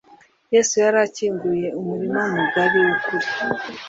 Yesu 0.53 0.73
yari 0.83 0.97
akinguye 1.05 1.67
umurima 1.79 2.21
mugari 2.33 2.77
w'ukuri. 2.83 3.27